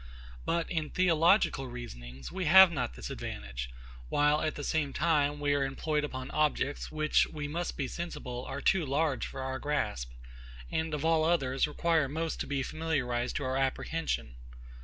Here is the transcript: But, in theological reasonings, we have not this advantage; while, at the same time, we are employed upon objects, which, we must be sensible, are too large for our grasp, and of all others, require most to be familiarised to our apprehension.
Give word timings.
But, 0.45 0.67
in 0.71 0.89
theological 0.89 1.67
reasonings, 1.67 2.31
we 2.31 2.45
have 2.45 2.71
not 2.71 2.95
this 2.95 3.11
advantage; 3.11 3.69
while, 4.09 4.41
at 4.41 4.55
the 4.55 4.63
same 4.63 4.93
time, 4.93 5.39
we 5.39 5.53
are 5.53 5.63
employed 5.63 6.03
upon 6.03 6.31
objects, 6.31 6.91
which, 6.91 7.27
we 7.27 7.47
must 7.47 7.77
be 7.77 7.87
sensible, 7.87 8.43
are 8.45 8.61
too 8.61 8.83
large 8.83 9.27
for 9.27 9.41
our 9.43 9.59
grasp, 9.59 10.09
and 10.71 10.95
of 10.95 11.05
all 11.05 11.23
others, 11.23 11.67
require 11.67 12.09
most 12.09 12.39
to 12.39 12.47
be 12.47 12.63
familiarised 12.63 13.35
to 13.35 13.43
our 13.43 13.57
apprehension. 13.57 14.37